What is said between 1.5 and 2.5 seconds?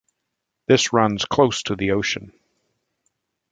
to the ocean.